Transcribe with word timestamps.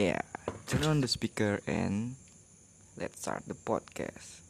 Yeah, 0.00 0.24
turn 0.64 0.84
on 0.84 1.02
the 1.02 1.08
speaker 1.08 1.60
and 1.66 2.16
let's 2.96 3.20
start 3.20 3.44
the 3.46 3.52
podcast. 3.52 4.40